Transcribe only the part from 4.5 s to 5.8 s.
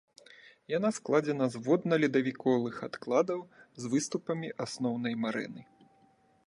асноўнай марэны.